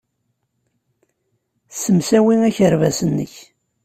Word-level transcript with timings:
Ssemsawi 1.71 2.35
akerbas-nnek. 2.47 3.33